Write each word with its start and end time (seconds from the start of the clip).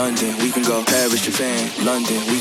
London, 0.00 0.34
we 0.38 0.50
can 0.50 0.62
go 0.62 0.82
Paris, 0.82 1.20
Japan, 1.20 1.70
London, 1.84 2.16
we 2.32 2.39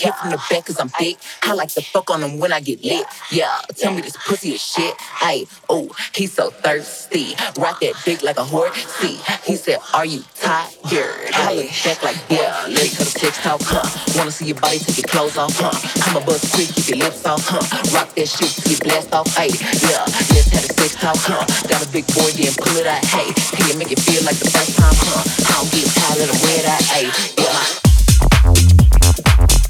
hit 0.00 0.14
from 0.14 0.30
the 0.30 0.40
back 0.48 0.64
cause 0.66 0.80
I'm 0.80 0.88
thick. 0.88 1.18
I 1.42 1.52
like 1.52 1.68
to 1.70 1.82
fuck 1.82 2.10
on 2.10 2.22
him 2.22 2.38
when 2.38 2.52
I 2.52 2.60
get 2.60 2.82
lit. 2.82 3.06
Yeah, 3.30 3.60
tell 3.76 3.92
me 3.92 4.00
this 4.00 4.16
pussy 4.16 4.54
is 4.54 4.62
shit. 4.62 4.94
Ay, 5.20 5.46
oh, 5.68 5.90
he's 6.14 6.32
so 6.32 6.50
thirsty. 6.50 7.34
Rock 7.58 7.80
that 7.80 7.94
dick 8.04 8.22
like 8.22 8.38
a 8.38 8.44
whore. 8.44 8.72
See, 8.74 9.20
he 9.44 9.56
said, 9.56 9.78
Are 9.92 10.06
you 10.06 10.24
tired? 10.34 10.72
I 11.34 11.54
look 11.54 11.70
back 11.84 12.02
like, 12.02 12.16
yeah, 12.30 12.66
let's 12.68 12.96
have 12.96 13.06
a 13.06 13.10
sex 13.10 13.42
talk, 13.42 13.60
huh? 13.62 13.84
Wanna 14.16 14.30
see 14.30 14.46
your 14.46 14.60
body 14.60 14.78
take 14.78 14.98
your 14.98 15.08
clothes 15.08 15.36
off, 15.36 15.52
huh? 15.54 15.72
I'm 16.08 16.16
a 16.16 16.24
buzz 16.24 16.40
quick, 16.52 16.68
keep 16.68 16.88
your 16.88 16.98
lips 17.04 17.26
off, 17.26 17.44
huh? 17.44 17.60
Rock 17.92 18.14
that 18.14 18.28
shit 18.28 18.50
you 18.70 18.78
blast 18.78 19.12
off, 19.12 19.28
ay, 19.36 19.52
yeah, 19.84 20.04
let's 20.32 20.48
have 20.48 20.64
a 20.64 20.72
sex 20.72 20.96
talk, 20.96 21.16
huh? 21.20 21.44
Got 21.68 21.84
a 21.84 21.88
big 21.92 22.06
boy, 22.08 22.30
then 22.32 22.54
pull 22.56 22.76
it 22.76 22.86
out, 22.86 23.04
hey. 23.04 23.32
Can 23.56 23.68
you 23.68 23.76
make 23.76 23.92
it 23.92 24.00
feel 24.00 24.24
like 24.24 24.38
the 24.38 24.50
first 24.50 24.78
time, 24.78 24.96
huh? 24.96 25.22
I 25.48 25.60
don't 25.60 25.70
get 25.72 25.84
tired 25.92 26.24
of 26.24 26.40
the 26.40 26.50
that, 26.64 26.80
ay, 26.96 27.12
yeah. 29.64 29.69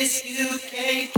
I 0.00 1.17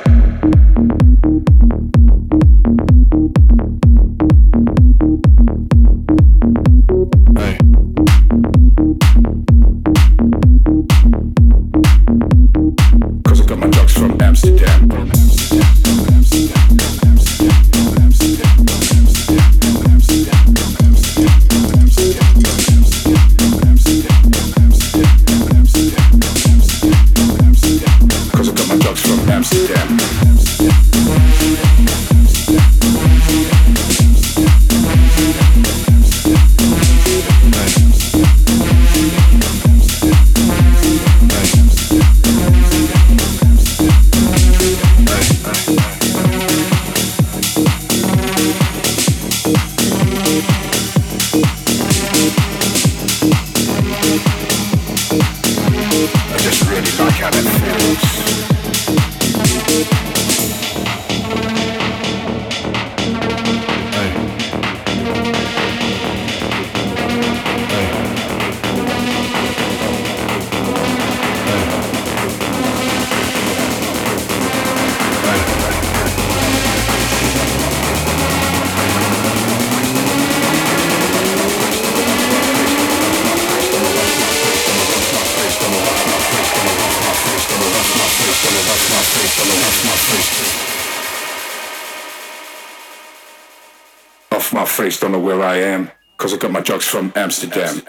Off 94.31 94.53
my 94.53 94.65
face, 94.65 94.99
don't 94.99 95.11
know 95.11 95.19
where 95.19 95.41
I 95.41 95.57
am, 95.57 95.91
cause 96.17 96.33
I 96.33 96.37
got 96.37 96.51
my 96.51 96.61
drugs 96.61 96.85
from 96.85 97.11
Amsterdam. 97.15 97.81